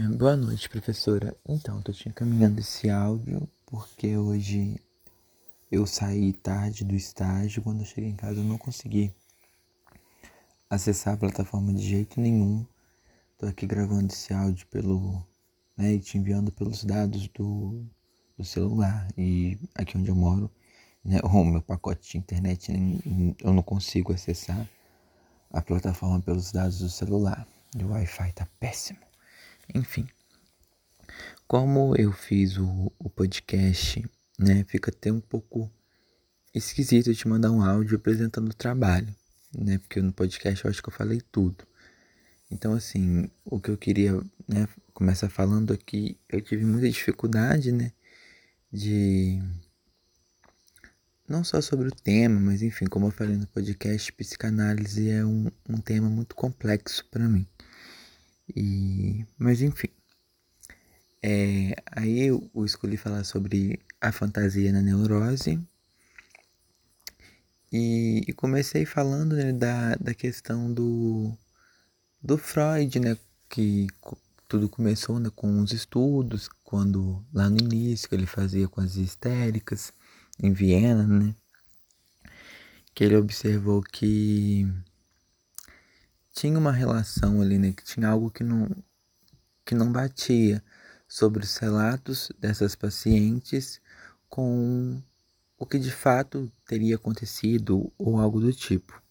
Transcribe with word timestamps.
É, 0.00 0.08
boa 0.08 0.34
noite, 0.34 0.66
professora. 0.66 1.36
Então, 1.46 1.82
tô 1.82 1.92
te 1.92 2.08
encaminhando 2.08 2.58
esse 2.58 2.88
áudio 2.88 3.46
porque 3.66 4.16
hoje 4.16 4.80
eu 5.70 5.86
saí 5.86 6.32
tarde 6.32 6.86
do 6.86 6.94
estágio. 6.94 7.62
Quando 7.62 7.80
eu 7.80 7.84
cheguei 7.84 8.08
em 8.08 8.16
casa, 8.16 8.40
eu 8.40 8.44
não 8.44 8.56
consegui 8.56 9.12
acessar 10.70 11.12
a 11.12 11.16
plataforma 11.18 11.74
de 11.74 11.82
jeito 11.82 12.18
nenhum. 12.18 12.64
Tô 13.36 13.44
aqui 13.44 13.66
gravando 13.66 14.10
esse 14.10 14.32
áudio 14.32 14.66
pelo, 14.68 15.22
né, 15.76 15.92
e 15.92 16.00
te 16.00 16.16
enviando 16.16 16.50
pelos 16.50 16.82
dados 16.82 17.28
do, 17.28 17.84
do 18.38 18.44
celular. 18.44 19.06
E 19.18 19.58
aqui 19.74 19.98
onde 19.98 20.08
eu 20.08 20.16
moro, 20.16 20.50
né, 21.04 21.20
o 21.24 21.44
meu 21.44 21.60
pacote 21.60 22.12
de 22.12 22.16
internet, 22.16 22.72
eu 23.44 23.52
não 23.52 23.62
consigo 23.62 24.14
acessar 24.14 24.66
a 25.52 25.60
plataforma 25.60 26.22
pelos 26.22 26.52
dados 26.52 26.78
do 26.78 26.88
celular. 26.88 27.46
E 27.76 27.84
o 27.84 27.90
Wi-Fi 27.90 28.32
tá 28.32 28.48
péssimo. 28.58 29.09
Enfim, 29.74 30.08
como 31.46 31.96
eu 31.96 32.12
fiz 32.12 32.56
o, 32.58 32.92
o 32.98 33.10
podcast, 33.10 34.04
né, 34.38 34.64
fica 34.68 34.90
até 34.90 35.12
um 35.12 35.20
pouco 35.20 35.70
esquisito 36.54 37.14
te 37.14 37.28
mandar 37.28 37.50
um 37.50 37.62
áudio 37.62 37.96
apresentando 37.96 38.50
o 38.50 38.54
trabalho, 38.54 39.14
né, 39.56 39.78
porque 39.78 40.00
no 40.00 40.12
podcast 40.12 40.64
eu 40.64 40.70
acho 40.70 40.82
que 40.82 40.88
eu 40.88 40.92
falei 40.92 41.20
tudo. 41.32 41.66
Então, 42.50 42.72
assim, 42.72 43.30
o 43.44 43.60
que 43.60 43.70
eu 43.70 43.76
queria, 43.76 44.20
né, 44.48 44.68
começar 44.92 45.28
falando 45.28 45.72
aqui, 45.72 46.18
eu 46.28 46.40
tive 46.40 46.64
muita 46.64 46.90
dificuldade, 46.90 47.70
né, 47.70 47.92
de 48.72 49.40
não 51.28 51.44
só 51.44 51.60
sobre 51.60 51.88
o 51.88 51.92
tema, 51.92 52.40
mas 52.40 52.60
enfim, 52.60 52.86
como 52.86 53.06
eu 53.06 53.12
falei 53.12 53.36
no 53.36 53.46
podcast, 53.46 54.12
psicanálise 54.12 55.08
é 55.10 55.24
um, 55.24 55.48
um 55.68 55.78
tema 55.78 56.08
muito 56.08 56.34
complexo 56.34 57.04
para 57.10 57.28
mim. 57.28 57.46
E, 58.56 59.26
mas 59.38 59.62
enfim. 59.62 59.88
É, 61.22 61.74
aí 61.92 62.20
eu, 62.26 62.50
eu 62.54 62.64
escolhi 62.64 62.96
falar 62.96 63.24
sobre 63.24 63.80
a 64.00 64.10
fantasia 64.12 64.72
na 64.72 64.80
neurose. 64.80 65.60
E, 67.72 68.22
e 68.26 68.32
comecei 68.32 68.84
falando 68.84 69.36
né, 69.36 69.52
da, 69.52 69.94
da 69.96 70.14
questão 70.14 70.72
do, 70.72 71.32
do 72.22 72.36
Freud, 72.36 72.98
né? 72.98 73.16
Que 73.48 73.86
tudo 74.48 74.68
começou 74.68 75.20
né, 75.20 75.30
com 75.34 75.60
os 75.60 75.72
estudos, 75.72 76.48
quando 76.64 77.24
lá 77.32 77.48
no 77.48 77.58
início 77.58 78.08
que 78.08 78.14
ele 78.14 78.26
fazia 78.26 78.66
com 78.68 78.80
as 78.80 78.96
histéricas 78.96 79.92
em 80.42 80.52
Viena, 80.52 81.06
né? 81.06 81.34
Que 82.94 83.04
ele 83.04 83.16
observou 83.16 83.82
que 83.82 84.66
tinha 86.40 86.58
uma 86.58 86.72
relação 86.72 87.42
ali, 87.42 87.58
né? 87.58 87.70
Que 87.72 87.84
tinha 87.84 88.08
algo 88.08 88.30
que 88.30 88.42
não, 88.42 88.66
que 89.62 89.74
não 89.74 89.92
batia 89.92 90.64
sobre 91.06 91.44
os 91.44 91.58
relatos 91.58 92.32
dessas 92.38 92.74
pacientes 92.74 93.78
com 94.26 95.02
o 95.58 95.66
que 95.66 95.78
de 95.78 95.90
fato 95.90 96.50
teria 96.66 96.96
acontecido 96.96 97.92
ou 97.98 98.18
algo 98.18 98.40
do 98.40 98.54
tipo. 98.54 99.02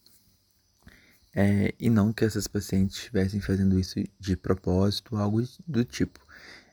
É, 1.36 1.72
e 1.80 1.88
não 1.88 2.12
que 2.12 2.26
essas 2.26 2.48
pacientes 2.48 2.98
estivessem 2.98 3.40
fazendo 3.40 3.80
isso 3.80 4.04
de 4.20 4.36
propósito, 4.36 5.16
algo 5.16 5.44
do 5.68 5.86
tipo. 5.86 6.20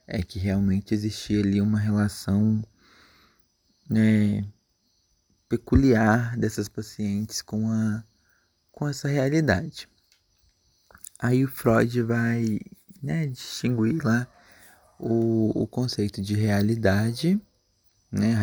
É 0.06 0.22
que 0.22 0.38
realmente 0.38 0.94
existia 0.94 1.40
ali 1.40 1.60
uma 1.60 1.78
relação 1.78 2.64
né, 3.90 4.42
peculiar 5.50 6.34
dessas 6.38 6.66
pacientes 6.66 7.42
com, 7.42 7.70
a, 7.70 8.02
com 8.72 8.88
essa 8.88 9.06
realidade. 9.06 9.86
Aí 11.18 11.44
o 11.44 11.48
Freud 11.48 12.02
vai 12.02 12.60
né, 13.02 13.26
distinguir 13.26 14.04
lá 14.04 14.26
o, 14.98 15.62
o 15.62 15.66
conceito 15.66 16.20
de 16.20 16.34
realidade, 16.34 17.40
né, 18.12 18.34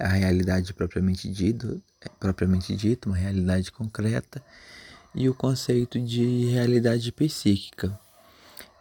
a, 0.00 0.06
a 0.06 0.08
realidade 0.08 0.72
propriamente 0.72 1.30
dito, 1.30 1.82
propriamente 2.18 2.74
dito, 2.74 3.08
uma 3.08 3.16
realidade 3.16 3.70
concreta, 3.70 4.42
e 5.14 5.28
o 5.28 5.34
conceito 5.34 6.00
de 6.00 6.46
realidade 6.46 7.12
psíquica. 7.12 7.98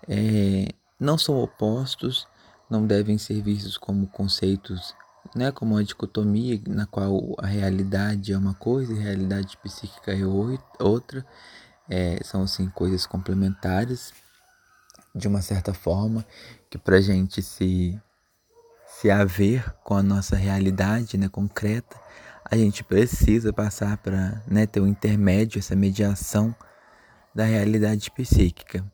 É, 0.07 0.69
não 0.99 1.17
são 1.17 1.35
opostos, 1.35 2.27
não 2.69 2.87
devem 2.87 3.17
ser 3.17 3.41
vistos 3.41 3.77
como 3.77 4.07
conceitos, 4.07 4.95
né, 5.35 5.51
como 5.51 5.75
uma 5.75 5.83
dicotomia 5.83 6.59
na 6.67 6.85
qual 6.85 7.35
a 7.37 7.45
realidade 7.45 8.31
é 8.31 8.37
uma 8.37 8.53
coisa 8.53 8.93
e 8.93 8.97
a 8.97 9.01
realidade 9.01 9.57
psíquica 9.57 10.13
é 10.13 10.25
outra 10.79 11.25
é, 11.91 12.23
são 12.23 12.43
assim 12.43 12.69
coisas 12.69 13.05
complementares 13.05 14.13
de 15.13 15.27
uma 15.27 15.41
certa 15.41 15.73
forma 15.73 16.25
que 16.69 16.77
para 16.77 17.01
gente 17.01 17.41
se 17.41 17.99
se 18.87 19.09
haver 19.09 19.69
com 19.83 19.95
a 19.95 20.03
nossa 20.03 20.35
realidade 20.35 21.17
né, 21.17 21.27
concreta 21.27 21.99
a 22.49 22.55
gente 22.55 22.83
precisa 22.83 23.51
passar 23.51 23.97
para 23.97 24.41
né, 24.47 24.65
ter 24.65 24.79
um 24.79 24.87
intermédio 24.87 25.59
essa 25.59 25.75
mediação 25.75 26.55
da 27.33 27.45
realidade 27.45 28.11
psíquica. 28.11 28.85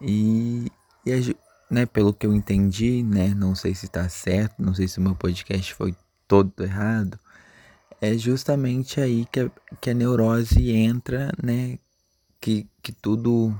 E, 0.00 0.70
e 1.04 1.36
né, 1.70 1.86
pelo 1.86 2.12
que 2.12 2.26
eu 2.26 2.34
entendi 2.34 3.02
né 3.02 3.34
não 3.34 3.54
sei 3.54 3.74
se 3.74 3.86
está 3.86 4.06
certo 4.08 4.62
não 4.62 4.74
sei 4.74 4.86
se 4.86 4.98
o 4.98 5.02
meu 5.02 5.14
podcast 5.14 5.72
foi 5.74 5.94
todo 6.26 6.52
errado 6.62 7.18
é 8.00 8.16
justamente 8.16 9.00
aí 9.00 9.26
que 9.26 9.40
a, 9.40 9.50
que 9.80 9.90
a 9.90 9.94
neurose 9.94 10.70
entra 10.70 11.32
né 11.42 11.78
que, 12.40 12.68
que 12.82 12.92
tudo. 12.92 13.58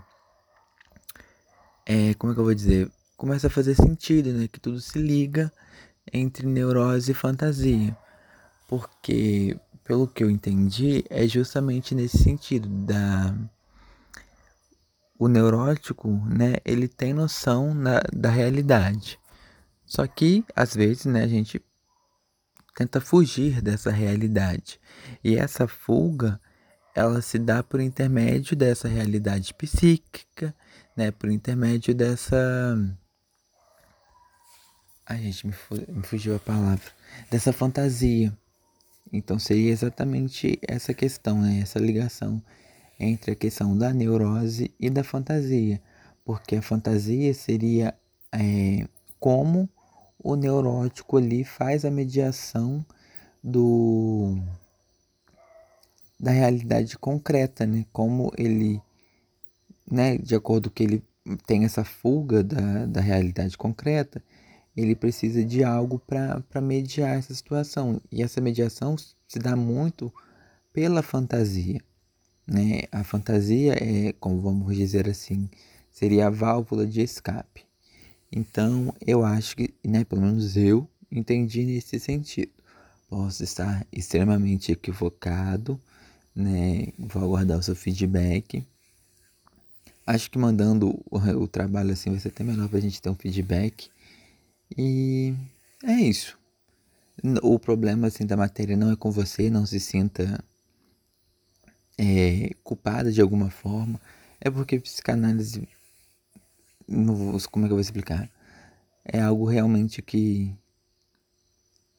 É, 1.87 2.15
como 2.15 2.33
é 2.33 2.35
que 2.35 2.41
eu 2.41 2.45
vou 2.45 2.55
dizer? 2.55 2.91
Começa 3.17 3.47
a 3.47 3.51
fazer 3.51 3.75
sentido, 3.75 4.33
né? 4.33 4.49
Que 4.49 4.61
tudo 4.61 4.81
se 4.81 4.99
liga 4.99 5.53
entre 6.13 6.47
neurose 6.47 7.11
e 7.11 7.15
fantasia. 7.15 7.97
Porque, 8.69 9.59
pelo 9.85 10.07
que 10.07 10.23
eu 10.23 10.31
entendi, 10.31 11.05
é 11.09 11.27
justamente 11.27 11.95
nesse 11.95 12.19
sentido 12.19 12.69
da 12.69 13.35
o 15.19 15.27
neurótico, 15.27 16.09
né, 16.27 16.59
ele 16.65 16.87
tem 16.87 17.13
noção 17.13 17.75
na, 17.75 18.01
da 18.13 18.31
realidade. 18.31 19.19
Só 19.85 20.07
que, 20.07 20.45
às 20.55 20.75
vezes, 20.75 21.07
né, 21.07 21.25
a 21.25 21.29
gente 21.29 21.61
tenta 22.77 23.01
fugir 23.01 23.61
dessa 23.61 23.91
realidade. 23.91 24.81
E 25.25 25.35
essa 25.35 25.67
fuga, 25.67 26.41
ela 26.99 27.23
se 27.23 27.39
dá 27.39 27.63
por 27.63 27.81
intermédio 27.81 28.57
dessa 28.57 28.89
realidade 28.89 29.55
psíquica, 29.55 30.53
né? 30.97 31.13
Por 31.13 31.31
intermédio 31.31 31.95
dessa. 31.95 32.37
Ai, 35.07 35.23
gente, 35.23 35.47
me, 35.47 35.55
me 35.89 36.03
fugiu 36.03 36.35
a 36.35 36.41
palavra. 36.41 36.91
Dessa 37.31 37.53
fantasia. 37.53 38.37
Então 39.13 39.39
seria 39.39 39.71
exatamente 39.71 40.59
essa 40.67 40.93
questão, 40.93 41.41
né? 41.41 41.61
Essa 41.61 41.79
ligação 41.79 42.43
entre 42.99 43.31
a 43.31 43.37
questão 43.37 43.79
da 43.79 43.93
neurose 43.93 44.75
e 44.81 44.91
da 44.91 45.05
fantasia. 45.05 45.81
Porque 46.25 46.57
a 46.57 46.63
fantasia 46.63 47.33
seria 47.33 47.95
é, 48.33 48.89
como 49.21 49.69
o 50.19 50.35
neurótico 50.35 51.17
ali 51.17 51.45
faz 51.45 51.85
a 51.85 51.93
mediação 51.93 52.85
do 53.43 54.37
da 56.19 56.31
realidade 56.31 56.99
concreta, 56.99 57.67
né? 57.67 57.85
Como 57.93 58.33
ele, 58.37 58.81
né, 59.91 60.19
de 60.19 60.35
acordo 60.35 60.71
que 60.71 60.83
ele 60.83 61.03
tem 61.47 61.65
essa 61.65 61.85
fuga 61.85 62.43
da, 62.43 62.87
da 62.87 63.01
realidade 63.01 63.57
concreta, 63.57 64.23
ele 64.77 64.95
precisa 64.95 65.45
de 65.45 65.65
algo 65.65 65.99
para 65.99 66.61
mediar 66.61 67.19
essa 67.19 67.35
situação. 67.35 68.01
E 68.11 68.23
essa 68.23 68.41
mediação 68.41 68.97
se 68.97 69.39
dá 69.39 69.55
muito 69.57 70.13
pela 70.73 71.03
fantasia. 71.03 71.81
Né? 72.47 72.83
A 72.91 73.05
fantasia 73.05 73.75
é, 73.75 74.13
como 74.15 74.41
vamos 74.41 74.75
dizer 74.75 75.09
assim, 75.09 75.51
seria 75.91 76.29
a 76.29 76.31
válvula 76.31 76.87
de 76.87 77.03
escape. 77.03 77.67
Então, 78.31 78.95
eu 79.07 79.25
acho 79.25 79.57
que, 79.57 79.75
né, 79.85 80.05
pelo 80.05 80.23
menos 80.23 80.57
eu 80.57 80.89
entendi 81.11 81.65
nesse 81.65 81.99
sentido. 81.99 82.53
Posso 83.09 83.43
estar 83.43 83.87
extremamente 83.91 84.71
equivocado, 84.71 85.81
né? 86.39 86.93
Vou 86.99 87.23
aguardar 87.23 87.59
o 87.59 87.63
seu 87.63 87.75
feedback. 87.75 88.65
Acho 90.07 90.31
que 90.31 90.39
mandando 90.39 91.05
o, 91.11 91.49
trabalho 91.49 91.93
assim 91.93 92.11
vai 92.11 92.21
ser 92.21 92.29
até 92.29 92.45
melhor 92.45 92.69
pra 92.69 92.81
gente 92.81 93.03
ter 93.03 93.11
um 93.11 93.15
feedback. 93.15 93.91
E 94.77 95.35
é 95.83 95.95
isso. 95.95 96.39
O 97.43 97.59
problema 97.59 98.07
assim 98.07 98.25
da 98.25 98.37
matéria 98.37 98.77
não 98.77 98.93
é 98.93 98.97
com 98.97 99.11
você, 99.11 99.51
não 99.51 99.67
se 99.67 99.81
sinta 99.81 100.43
é, 101.99 102.55
culpada 102.63 103.11
de 103.11 103.21
alguma 103.21 103.51
forma. 103.51 104.01
É 104.41 104.49
porque 104.49 104.79
psicanálise. 104.79 105.69
Como 107.51 107.67
é 107.67 107.69
que 107.69 107.73
eu 107.73 107.77
vou 107.77 107.81
explicar? 107.81 108.31
É 109.05 109.21
algo 109.21 109.45
realmente 109.45 110.01
que 110.01 110.55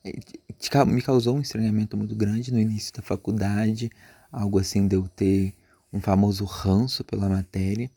é, 0.03 0.85
me 0.85 1.01
causou 1.01 1.35
um 1.35 1.41
estranhamento 1.41 1.97
muito 1.97 2.15
grande 2.15 2.51
no 2.51 2.59
início 2.59 2.93
da 2.93 3.01
faculdade 3.01 3.91
algo 4.31 4.59
assim 4.59 4.87
de 4.87 4.95
eu 4.95 5.07
ter 5.07 5.53
um 5.91 5.99
famoso 5.99 6.45
ranço 6.45 7.03
pela 7.03 7.29
matéria. 7.29 7.89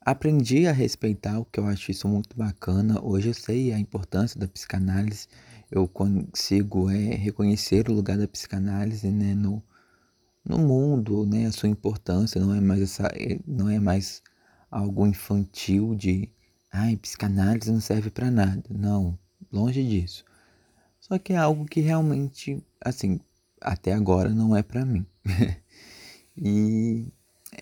aprendi 0.00 0.66
a 0.66 0.72
respeitar, 0.72 1.38
o 1.40 1.44
que 1.46 1.58
eu 1.58 1.66
acho 1.66 1.90
isso 1.90 2.06
muito 2.08 2.36
bacana. 2.36 3.00
Hoje 3.02 3.28
eu 3.28 3.34
sei 3.34 3.72
a 3.72 3.78
importância 3.78 4.38
da 4.38 4.46
psicanálise, 4.48 5.28
eu 5.70 5.88
consigo 5.88 6.90
é, 6.90 7.14
reconhecer 7.14 7.88
o 7.88 7.94
lugar 7.94 8.18
da 8.18 8.28
psicanálise 8.28 9.10
né, 9.10 9.34
no, 9.34 9.62
no 10.44 10.58
mundo, 10.58 11.26
né, 11.26 11.46
a 11.46 11.52
sua 11.52 11.68
importância, 11.68 12.40
não 12.40 12.54
é 12.54 12.60
mais 12.60 12.82
essa, 12.82 13.06
é, 13.14 13.38
não 13.46 13.68
é 13.70 13.78
mais 13.80 14.22
algo 14.70 15.06
infantil 15.06 15.94
de 15.94 16.28
ai, 16.72 16.96
psicanálise 16.96 17.70
não 17.72 17.80
serve 17.80 18.10
para 18.10 18.30
nada. 18.30 18.62
Não, 18.68 19.18
longe 19.52 19.82
disso. 19.82 20.24
Só 21.00 21.18
que 21.18 21.32
é 21.32 21.36
algo 21.36 21.64
que 21.66 21.80
realmente, 21.80 22.62
assim, 22.80 23.20
até 23.64 23.94
agora 23.94 24.28
não 24.28 24.54
é 24.54 24.62
para 24.62 24.84
mim. 24.84 25.04
e 26.36 27.06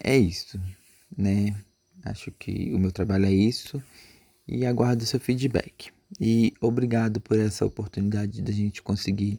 é 0.02 0.19
isso, 0.19 0.60
né? 1.16 1.54
Acho 2.04 2.32
que 2.32 2.72
o 2.75 2.78
meu 2.78 2.90
trabalho 2.90 3.26
é 3.26 3.32
isso 3.32 3.82
e 4.46 4.66
aguardo 4.66 5.06
seu 5.06 5.20
feedback. 5.20 5.90
E 6.20 6.52
obrigado 6.60 7.20
por 7.20 7.38
essa 7.38 7.64
oportunidade 7.64 8.43
da 8.43 8.52
gente 8.52 8.82
conseguir 8.82 9.38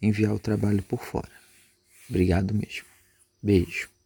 enviar 0.00 0.34
o 0.34 0.38
trabalho 0.38 0.82
por 0.82 1.04
fora. 1.04 1.30
Obrigado 2.08 2.54
mesmo. 2.54 2.86
Beijo. 3.42 3.97